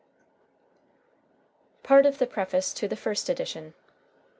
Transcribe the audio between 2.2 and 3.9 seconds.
PREFACE TO THE FIRST EDITION.